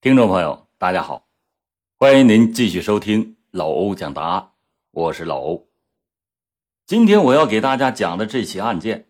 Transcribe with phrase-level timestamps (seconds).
[0.00, 1.26] 听众朋友，大家好，
[1.96, 4.50] 欢迎您继续收听老欧讲答案，
[4.92, 5.68] 我是老欧。
[6.86, 9.08] 今天我要给大家讲的这起案件，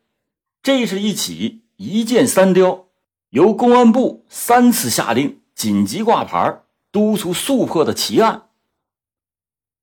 [0.63, 2.87] 这是一起一箭三雕，
[3.29, 8.49] 由公安部三次下令紧急挂牌、督促速破的奇案。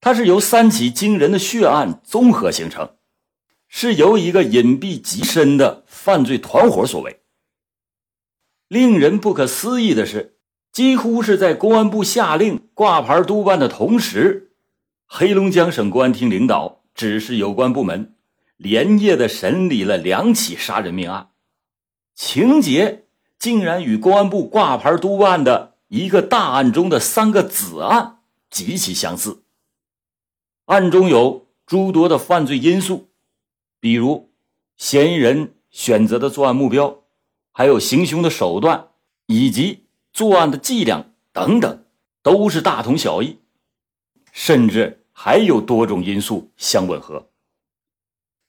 [0.01, 2.95] 它是由三起惊人的血案综合形成，
[3.67, 7.21] 是由一个隐蔽极深的犯罪团伙所为。
[8.67, 10.31] 令人不可思议的是。
[10.75, 14.51] 几乎是在公安部下令挂牌督办的同时，
[15.05, 18.13] 黑龙江省公安厅领导指示有关部门
[18.57, 21.29] 连夜的审理了两起杀人命案，
[22.13, 23.05] 情节
[23.39, 28.17] 竟然与公安部挂牌督办的一个大案中的三个子案
[28.49, 29.43] 极其相似。
[30.65, 33.07] 案中有诸多的犯罪因素，
[33.79, 34.29] 比如
[34.75, 37.03] 嫌疑人选择的作案目标，
[37.53, 38.89] 还有行凶的手段，
[39.27, 39.84] 以及。
[40.15, 41.83] 作案的伎俩等等，
[42.23, 43.39] 都是大同小异，
[44.31, 47.27] 甚至还有多种因素相吻合。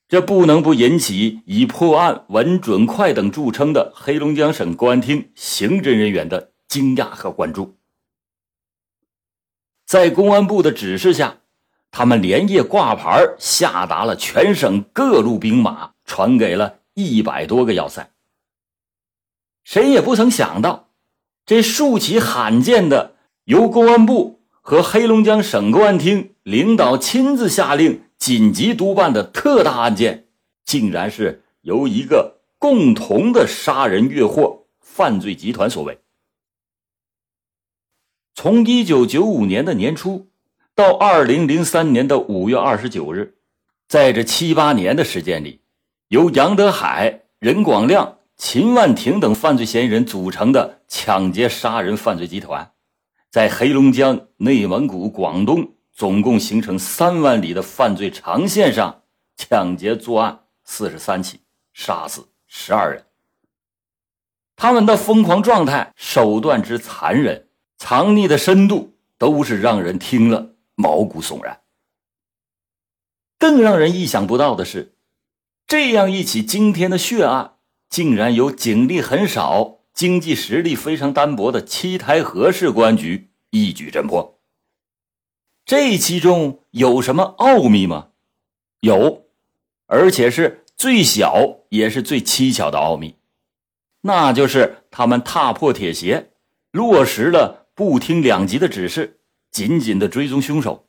[0.07, 7.77] 这不能不引起以破案稳、准、快等著称的黑龙江省公安厅刑侦人员的惊讶和关注。
[9.85, 11.39] 在公安部的指示下，
[11.91, 18.13] 他们连夜挂牌，下达了全省各路兵马，传给了一百多个要塞。
[19.65, 20.86] 谁也不曾想到。
[21.47, 30.27] 这数起罕见的由公安部和黑龙江省公安厅领导亲自下令紧急督办的特大案件，
[30.65, 36.01] 竟然是由一个共同的杀人越货犯罪集团所为。
[38.35, 40.29] 从一九九五年的年初
[40.75, 43.37] 到二零零三年的五月二十九日，
[43.87, 45.61] 在这七八年的时间里，
[46.09, 48.19] 由杨德海、任广亮。
[48.37, 52.73] 秦万庭等犯罪嫌疑人组成的抢劫杀人犯罪集团，
[53.31, 59.03] 在黑龙江、内蒙古、广东总共形成三万里的犯罪长线上，
[59.37, 61.41] 抢劫作案四十三起，
[61.73, 63.07] 杀死十二人。
[64.55, 71.63] 他们的疯狂状态、手段之残忍、藏匿的深度，都是让人听了毛骨悚然。
[73.39, 74.95] 更让人意想不到的是，
[75.67, 77.56] 这样一起惊天的血案。
[77.89, 84.39] 竟然由警力很少、经济实力非常单薄的七台河市公安局一举侦破。
[85.65, 88.09] 这其中有什么奥秘吗？
[88.81, 89.27] 有，
[89.87, 93.17] 而且是最小也是最蹊跷的奥秘，
[94.03, 96.31] 那就是他们踏破铁鞋，
[96.71, 99.19] 落实了不听两级的指示，
[99.51, 100.87] 紧紧的追踪凶手，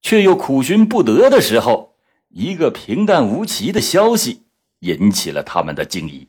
[0.00, 1.96] 却又苦寻不得的时候，
[2.28, 4.42] 一个平淡无奇的消息
[4.80, 6.28] 引起了他们的惊疑。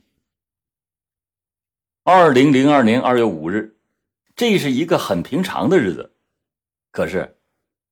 [2.03, 3.75] 二零零二年二月五日，
[4.35, 6.13] 这是一个很平常的日子，
[6.91, 7.37] 可是，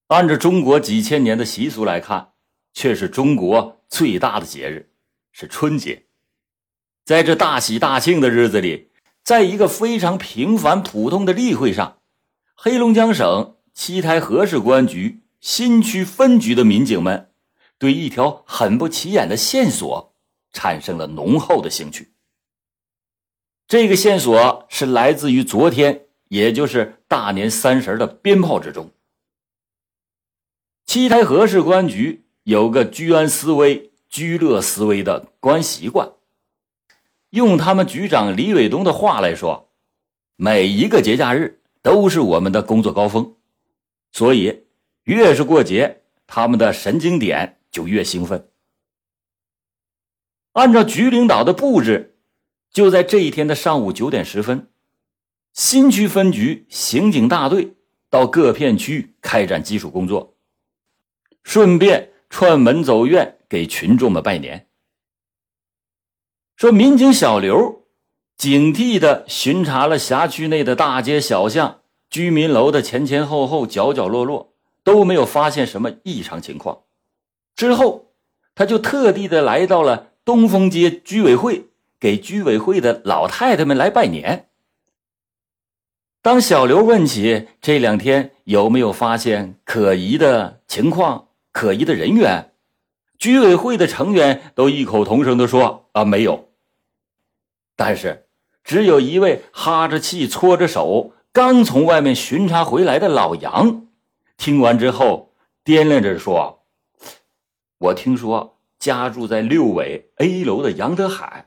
[0.08, 2.32] 按照中国几千年的习俗来看，
[2.74, 4.90] 却是中国最大的节日，
[5.32, 6.08] 是春节。
[7.06, 8.90] 在这大喜大庆的日子里，
[9.24, 12.00] 在一个非常平凡普通的例会上，
[12.56, 17.30] 黑龙江省七台河市公安局新区分局的民警们，
[17.78, 20.16] 对一条很不起眼的线索
[20.52, 22.12] 产生了浓厚的兴趣。
[23.70, 28.90] 这个线索是来自于昨天，也就是大年三十的鞭炮之中。
[30.88, 36.14] 七台河市公安局有个居安思危、居乐思危的公安习惯，
[37.30, 39.70] 用他们局长李伟东的话来说，
[40.36, 43.36] 每一个节假日都是我们的工作高峰，
[44.12, 44.64] 所以
[45.04, 48.50] 越是过节，他们的神经点就越兴奋。
[50.54, 52.09] 按照局领导的布置。
[52.72, 54.70] 就在这一天的上午九点十分，
[55.54, 57.76] 新区分局刑警大队
[58.10, 60.36] 到各片区开展基础工作，
[61.44, 64.68] 顺便串门走院给群众们拜年。
[66.56, 67.86] 说民警小刘
[68.38, 76.84] 警惕的巡查了辖区内的大街小巷、居民楼的前前后后、角角落落，都没有发现什么异常情况。
[77.56, 78.14] 之后，
[78.54, 81.69] 他就特地的来到了东风街居委会。
[82.00, 84.48] 给居委会的老太太们来拜年。
[86.22, 92.54] 当小刘问起这两天有没有发现可疑的情况、可疑的人员，
[93.18, 96.50] 居委会的成员都异口同声的说：“啊，没有。”
[97.76, 98.28] 但是，
[98.64, 103.88] 只有一位哈着气、搓着手，刚从外面巡查回来的老杨，
[104.36, 106.64] 听完之后掂量着说
[107.80, 111.46] ：“我听说家住在六委 A 楼的杨德海。”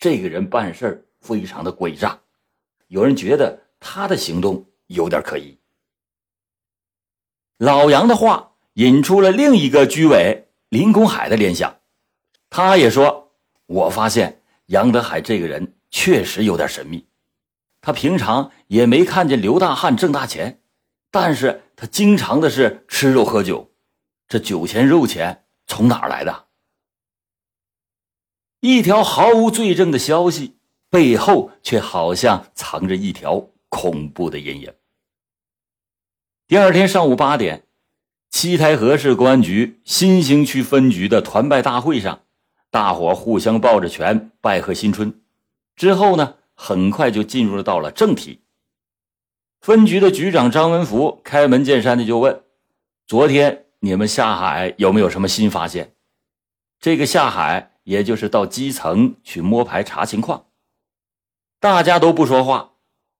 [0.00, 2.18] 这个人办事非常的诡诈，
[2.88, 5.58] 有人觉得他的行动有点可疑。
[7.58, 11.80] 老杨的话引出了另一个居委林公海的联想，
[12.48, 13.34] 他也说
[13.66, 17.06] ：“我发现杨德海这个人确实有点神秘。
[17.82, 20.62] 他平常也没看见刘大汉挣大钱，
[21.10, 23.70] 但是他经常的是吃肉喝酒，
[24.26, 26.46] 这酒钱肉钱从哪儿来的？
[28.60, 30.56] 一条毫无罪证的消息
[30.88, 34.72] 背后，却好像藏着一条恐怖的阴影。”
[36.46, 37.64] 第二天上午八点，
[38.28, 42.20] 七台河市公安局新兴区分局的团拜大会上，
[42.70, 45.20] 大伙互相抱着拳拜贺新春。
[45.76, 48.40] 之后呢，很快就进入到了正题。
[49.60, 52.42] 分局的局长张文福开门见山的就问
[53.06, 55.94] ：“昨天你们下海有没有什么新发现？”
[56.80, 60.46] 这个下海，也就是到基层去摸排查情况。
[61.58, 62.72] 大家都不说话，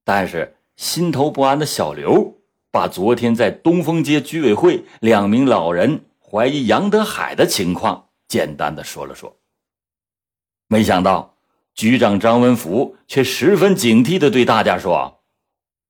[0.05, 2.37] 但是心头不安的小刘。
[2.73, 9.37] 把昨天在东风街居委会两名老人怀疑杨德海的情况简单的说了说。
[10.69, 11.35] 没想到
[11.75, 15.21] 局长张文福却十分警惕的对大家说：“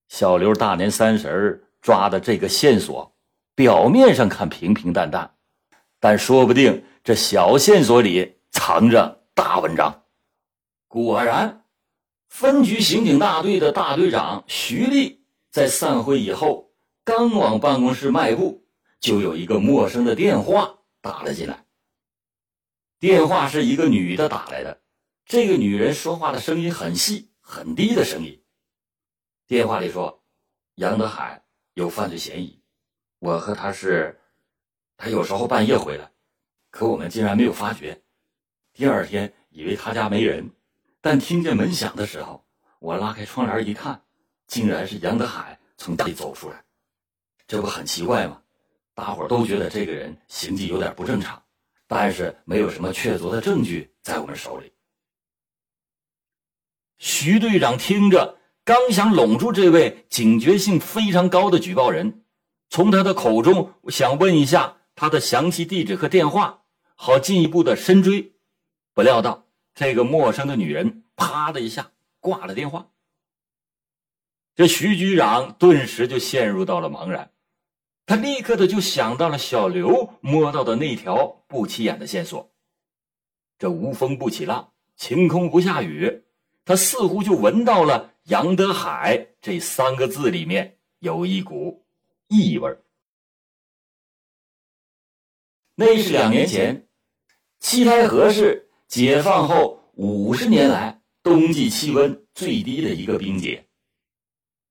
[0.08, 3.14] 小刘大年三十抓的这个线索，
[3.54, 5.34] 表面上看平平淡淡，
[5.98, 10.04] 但说不定这小线索里藏着大文章。”
[10.88, 11.64] 果然，
[12.28, 16.68] 分局刑警大队的大队长徐丽在散会以后。
[17.02, 18.68] 刚往办公室迈步，
[19.00, 21.64] 就有一个陌生的电话打了进来。
[23.00, 24.80] 电话是一个女的打来的，
[25.24, 28.44] 这个女人说话的声音很细很低的声音。
[29.48, 30.22] 电话里说
[30.76, 31.42] ：“杨德海
[31.74, 32.60] 有犯罪嫌疑，
[33.18, 34.20] 我和他是，
[34.96, 36.12] 他有时候半夜回来，
[36.70, 38.02] 可我们竟然没有发觉。
[38.72, 40.50] 第二天以为他家没人，
[41.00, 42.44] 但听见门响的时候，
[42.78, 44.02] 我拉开窗帘一看，
[44.46, 46.64] 竟然是杨德海从家里走出来。”
[47.46, 48.40] 这不很奇怪吗？
[48.94, 51.42] 大伙都觉得这个人行迹有点不正常，
[51.86, 54.72] 但是没有什么确凿的证据在我们手里。
[56.98, 62.24] 徐队长听着，刚想拢住这位警觉性非常高的举报人，
[62.68, 66.62] 从他的口中想问一下他的详细地址和电话，
[66.94, 68.34] 好进一步的深追，
[69.00, 72.90] 不料到这个陌生的女人啪的一下挂了电话。
[74.54, 77.32] 这徐局长顿时就陷入到了茫然。
[78.04, 82.52] 他立刻的就想到了小刘摸到的那条不起眼的线索。
[83.58, 86.24] 这无风不起浪，晴空不下雨，
[86.66, 91.86] 他似乎就闻到了“杨德海”这三个字里面有一股
[92.28, 92.76] 异味。
[95.74, 96.86] 那是两年前，
[97.60, 103.64] 七台河市解放后五十年来冬季气温最低的一个冰节。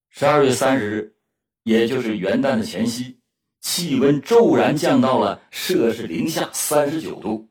[0.09, 1.15] 十二月三十日，
[1.63, 3.17] 也就是元旦的前夕。
[3.61, 7.47] 气温骤然降到了摄氏零下三十九度，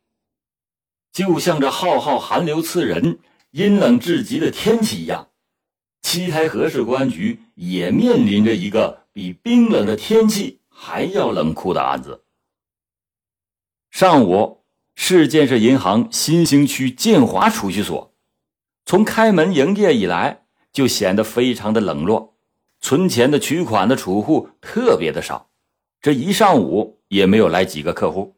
[1.10, 3.18] 就像这浩浩寒流刺人、
[3.50, 5.30] 阴冷至极的天气一样，
[6.02, 12.24] 七台河市公安局也面临着一个比冰冷的天气还要冷酷的案子。
[13.90, 14.57] 上午，
[15.00, 18.12] 市建设银行新兴区建华储蓄所，
[18.84, 20.42] 从开门营业以来
[20.72, 22.34] 就显得非常的冷落，
[22.80, 25.50] 存钱的、取款的储户特别的少。
[26.02, 28.34] 这一上午也没有来几个客户。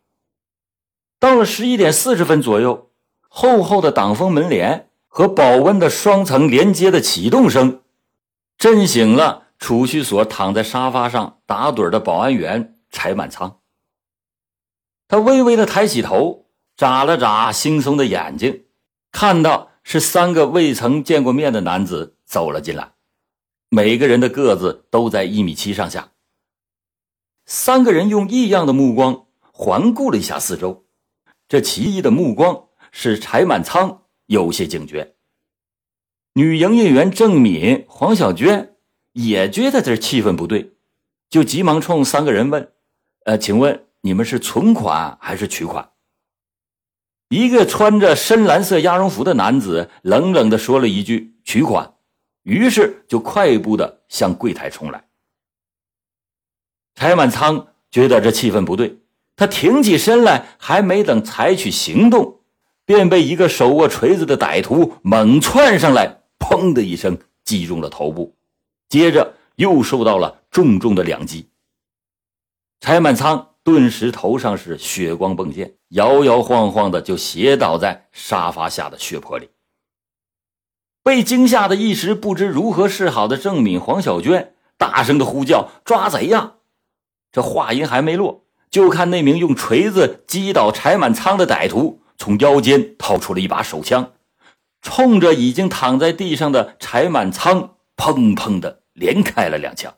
[1.19, 2.91] 到了十一点四十分左右，
[3.29, 7.81] 厚厚的挡风门帘和保温的双层连接的启动声，
[8.59, 13.61] 震醒了储蓄所躺在沙发上打盹的保安员柴满仓。
[15.09, 16.40] 他微微的抬起头，
[16.81, 18.65] 眨了眨惺忪的眼睛，
[19.13, 22.93] 看到是三个未曾见过面的男子走了进来，
[23.69, 26.13] 每个人的个子都在一米七上下。
[27.45, 30.87] 三个人用异样的目光环顾了一下四周，
[31.51, 35.17] 这奇异的目光使柴满仓有些警觉。
[36.33, 38.77] 女营业员郑敏、黄小娟
[39.13, 40.73] 也觉得这气氛不对，
[41.29, 42.73] 就急忙冲三个人问
[43.27, 45.87] ：“呃，请问你们是存款还是取款？”
[47.31, 51.95] 一个穿着深蓝色鸭绒服的男子冷冷的说了一句：“取款。”
[52.43, 55.05] 于是就快步的向柜台冲来。
[56.97, 58.99] 柴满仓觉得这气氛不对，
[59.37, 62.41] 他挺起身来，还没等采取行动，
[62.85, 68.35] 便被一个手握锤子的歹徒猛窜上来，砰的一声击中了头部，
[68.89, 71.49] 接着又受到了重重的两击。
[72.81, 79.51] 柴满仓顿时头上是血光迸溅，摇摇晃晃的就斜倒在沙发下的血泊里。
[81.03, 84.55] 被惊吓的一时不知如何是好的郑敏、黄小娟。
[84.77, 86.55] 大声的呼叫：“抓贼呀！”
[87.31, 94.15] 这话音还没落，就看那名用锤子击倒柴满仓的歹徒从腰间掏出了一把手枪，
[94.81, 99.95] 冲着已经躺在地上的柴满仓砰砰的连开了两枪。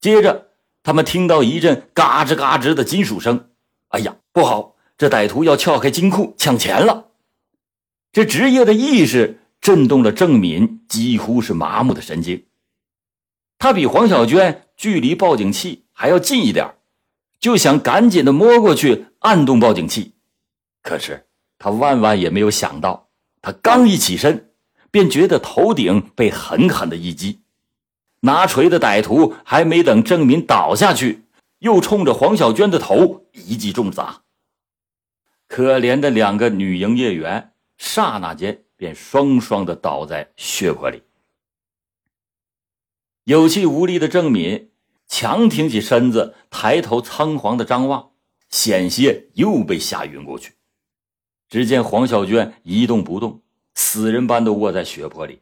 [0.00, 0.48] 接着，
[0.82, 3.50] 他们听到一阵嘎吱嘎吱的金属声。
[3.88, 4.74] 哎呀，不好！
[4.98, 7.06] 这歹徒要撬开金库抢钱了。
[8.10, 12.44] 这职业的意识震动了郑敏，几乎是麻木的神经。
[13.58, 16.74] 他比黄小娟距离报警器还要近一点，
[17.38, 20.14] 就想赶紧的摸过去按动报警器。
[20.82, 21.26] 可是
[21.56, 23.08] 他万万也没有想到，
[23.40, 24.50] 他刚一起身，
[24.90, 27.38] 便觉得头顶被狠狠的一击。
[28.22, 31.22] 拿锤的歹徒还没等郑敏倒下去，
[31.60, 34.22] 又冲着黄小娟的头一记重砸。
[35.46, 41.02] 可怜的两个女营业员，刹那间便双双的倒在血泊里。
[43.24, 44.70] 有气无力的郑敏
[45.06, 48.10] 强挺起身子，抬头仓皇的张望，
[48.48, 50.54] 险些又被吓晕过去。
[51.48, 53.42] 只见黄小娟一动不动，
[53.74, 55.40] 死人般的卧在血泊里，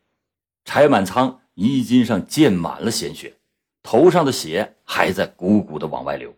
[0.64, 1.40] 柴满仓。
[1.54, 3.36] 衣襟上溅满了鲜血，
[3.82, 6.34] 头上的血还在鼓鼓的往外流。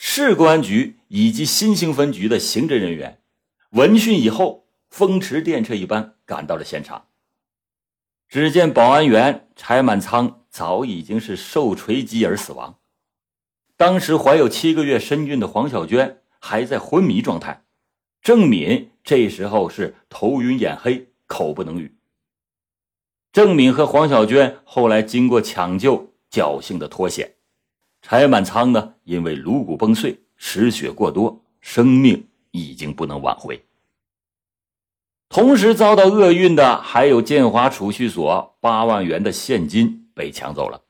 [0.00, 3.20] 市公安局以及新兴分局的刑侦人员
[3.70, 7.08] 闻讯以后，风驰电掣一般赶到了现场。
[8.28, 12.78] 只见保安员柴满仓早已经是受锤击而死亡，
[13.76, 17.64] 当时怀有七个月身孕的黄小娟还在昏迷状态，
[18.22, 21.96] 郑敏这时候是头晕眼黑，口不能语。
[23.32, 27.34] 郑敏和黄小娟后来经过抢救，侥幸的脱险。
[28.10, 33.62] 柴满仓呢，因为颅骨崩碎，失血过多，生命已经不能挽回。
[35.28, 40.80] 同时遭到厄运的还有建华储蓄所八万元的现金被抢走了。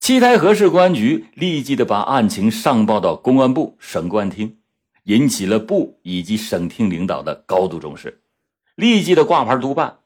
[0.00, 4.58] 七台河市公安局立即的把案情上报到公安部、省公安厅，
[5.04, 8.20] 引起了部以及省厅领导的高度重视，
[8.74, 10.00] 立即的挂牌督办。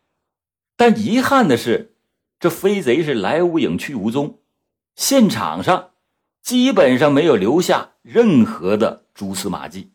[0.76, 1.94] 但遗憾的是，
[2.38, 4.40] 这飞贼是来无影去无踪，
[4.96, 5.90] 现场上
[6.42, 9.92] 基本上没有留下任何的蛛丝马迹。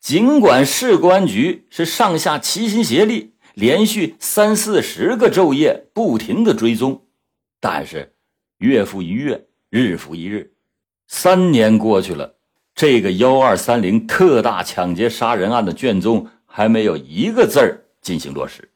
[0.00, 7.06] 尽管市公安局是上下齐心协力，连续三四十个昼夜不停的追踪，
[7.60, 8.14] 但是
[8.56, 10.54] 月复一月，日复一日，
[11.06, 12.36] 三年过去了，
[12.74, 18.72] 这个幺二三零特大抢劫杀人案的卷宗还没有一个字儿进行落实。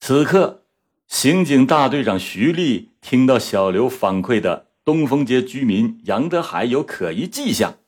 [0.00, 0.64] 此刻，
[1.08, 7.78] 刑警大队长徐丽听到小刘反馈的东风街居民杨德海有可疑迹象，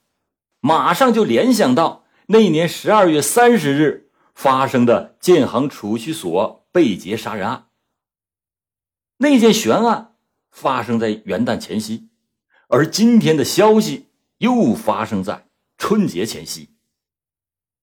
[0.60, 7.66] 马上就联想到那年十二月三十日发生的建行储蓄所被劫杀人案。
[9.18, 10.14] 那件悬案
[10.50, 12.08] 发生在元旦前夕，
[12.68, 14.06] 而今天的消息
[14.38, 15.46] 又发生在
[15.76, 16.70] 春节前夕。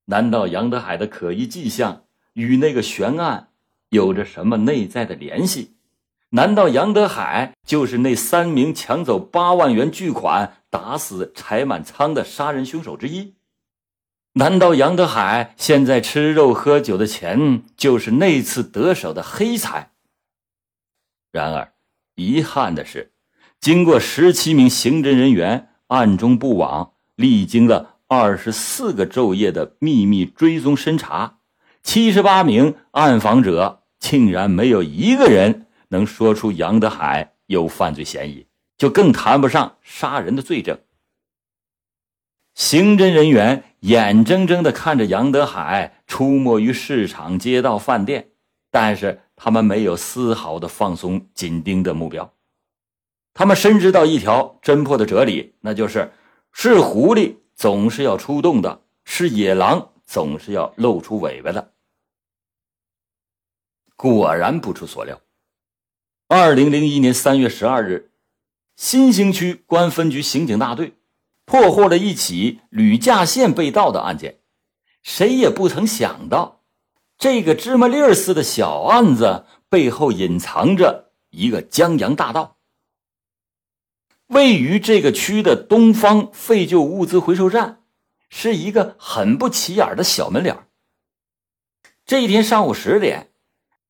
[0.06, 3.52] 难道杨德海的可疑迹象与那个悬案？
[3.90, 5.76] 有着什么内在的联系？
[6.32, 13.36] 难道杨德海就是那三名抢走八万元巨款、打死柴满仓的杀人凶手之一？
[14.34, 19.92] 难道杨德海现在吃肉喝酒的钱就是那次得手的黑财？
[21.32, 21.74] 然而，
[22.16, 23.14] 遗憾的是，
[23.60, 31.37] 经过十七名刑侦人员暗中布网，历经了二十四个昼夜的秘密追踪审查。
[31.88, 38.46] 七十八名暗访者竟然没有一个人能说出杨德海有犯罪嫌疑，
[38.78, 40.78] 就更谈不上杀人的罪证。
[42.54, 48.32] 刑侦人员眼睁睁的看着杨德海出没于市场、街道、饭店，
[48.70, 52.34] 但是他们没有丝毫的放松紧盯的目标。
[53.34, 56.12] 他们深知到一条侦破的哲理，那就是
[56.52, 61.72] 是狐狸总是要出动的，是野狼总是要露出尾巴的。
[63.98, 65.20] 果然不出所料，
[66.28, 68.12] 二零零一年三月十二日，
[68.76, 70.94] 新兴区公安分局刑警大队
[71.46, 74.38] 破获了一起铝架线被盗的案件。
[75.02, 76.62] 谁也不曾想到，
[77.18, 82.58] 这个芝麻粒儿似的小案子背后隐藏着一个江洋大盗。
[84.28, 87.82] 位于这个区的东方废旧物资回收站，
[88.30, 90.68] 是一个很不起眼的小门脸
[92.06, 93.32] 这一天上午十点。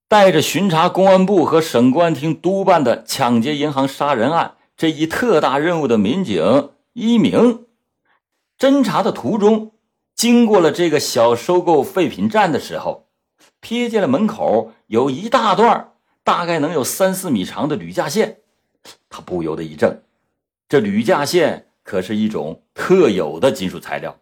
[0.08, 7.66] 带着巡查公安部和省公安厅督办的抢劫银行杀人案这一特大任务的民警一鸣，
[8.58, 9.74] 侦查的途中，
[10.16, 13.08] 经过了这个小收购废品站的时候，
[13.62, 15.92] 瞥见了门口有一大段
[16.24, 18.40] 大概能有三四米长的铝架线，
[19.10, 20.04] 他不由得一怔。
[20.70, 24.20] 这铝架线可是一种特有的金属材料，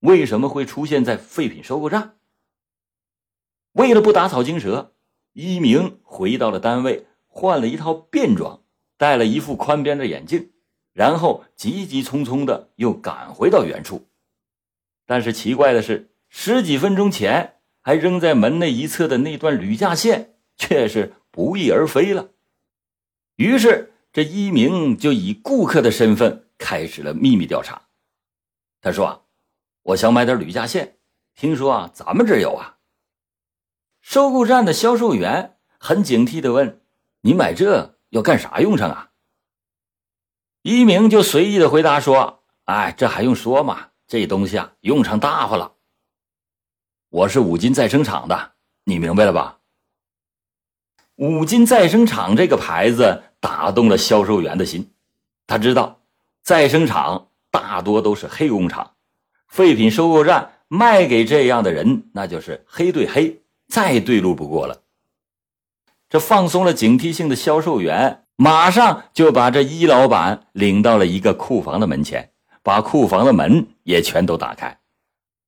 [0.00, 2.14] 为什么会出现在废品收购站？
[3.72, 4.92] 为了不打草惊蛇，
[5.36, 8.62] 一鸣回到了单位，换了一套便装，
[8.96, 10.50] 戴了一副宽边的眼镜，
[10.94, 14.08] 然后急急匆匆的又赶回到原处。
[15.04, 22.30] 但是奇怪的是，十几分钟前还扔在门内一侧的那段铝架线却是不翼而飞了。
[23.36, 23.92] 于是。
[24.12, 27.82] 这一鸣就以顾客的身份开始了秘密调查。
[28.80, 29.20] 他说：“啊
[29.82, 30.96] 我想买点铝架线，
[31.34, 32.75] 听说啊，咱们这有啊。”
[34.06, 36.80] 收购站的销售员很警惕的问
[37.22, 39.10] ：“你买这要干啥用上啊？”
[40.62, 43.88] 一鸣就随意的回答说：“哎，这还用说吗？
[44.06, 45.72] 这东西啊，用上大发了。
[47.08, 48.52] 我是五金再生厂的，
[48.84, 49.58] 你明白了吧？
[51.16, 54.92] 五金再生厂这个牌子。”打动了销售员的心，
[55.46, 56.00] 他知道
[56.42, 58.94] 再生厂大多都是黑工厂，
[59.46, 64.82] 废品收购站卖给这样的人，那就是黑对黑，再对路不过了。
[66.08, 72.30] 这放松了警惕性的销售员，马上就把这一老板领到了一个库房的门前，
[72.62, 74.78] 把库房的门也全都打开。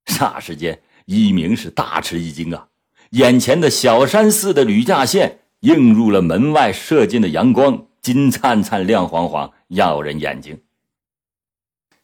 [0.06, 2.68] 霎时间，一鸣是大吃一惊啊！
[3.10, 7.86] 眼前的小山似的铝架线映入了门外射进的阳光。
[8.00, 10.62] 金灿灿、亮晃晃，耀人眼睛。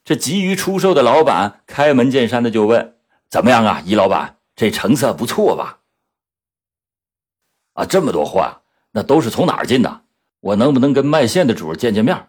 [0.04, 2.96] 这急于出售的老板开门见山的就问
[3.30, 5.78] ：“怎么样啊，易老板，这成色不错吧？”
[7.74, 10.00] 啊，这么多货啊，那都是从哪儿进的？
[10.40, 12.28] 我能不能跟卖线的主见见面？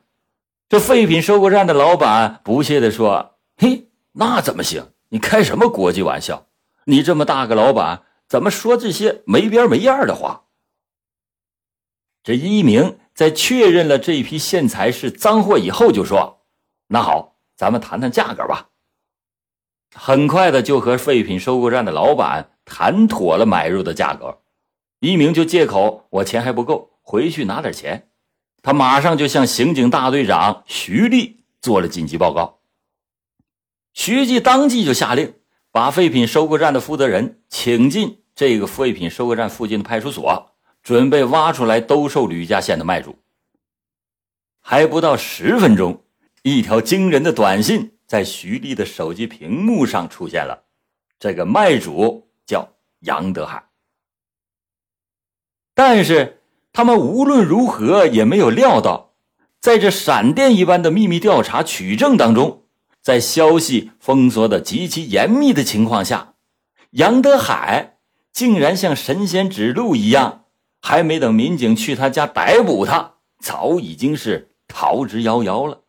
[0.70, 4.92] 这废品收购站的老板不屑的说：“嘿，那怎么行？
[5.10, 6.48] 你开什么国际玩笑？
[6.84, 10.44] 你这么大个老板，怎么说这些没边没样的话？”
[12.24, 13.00] 这一鸣。
[13.16, 16.42] 在确认了这批线材是脏货以后，就说
[16.88, 18.72] ：“那好，咱们谈谈价格吧。”
[19.96, 24.40] 很快的就和废品收购站的老板谈妥了买入的价格。
[25.06, 28.10] 一鸣就借口我钱还不够，回去拿点钱。
[28.64, 32.60] 他马上就向刑警大队长徐立做了紧急报告。
[33.94, 35.36] 徐记当即就下令，
[35.72, 40.52] 把废品收购站的负责人请进这个废品收购站附近的派出所。
[40.82, 43.18] 准备挖出来兜售吕家县的卖主，
[44.62, 46.04] 还不到十分钟，
[46.44, 50.66] 一条惊人的短信在徐丽的手机屏幕上出现了。
[51.18, 53.64] 这个卖主叫杨德海，
[55.76, 56.40] 但是
[56.74, 59.12] 他们无论如何也没有料到，
[59.62, 62.64] 在这闪电一般的秘密调查取证当中，
[63.02, 66.34] 在消息封锁的极其严密的情况下，
[66.92, 67.98] 杨德海
[68.34, 70.42] 竟然像神仙指路一样。
[70.82, 75.82] 还没等民警去他家逮捕他，早已经是逃之夭夭了。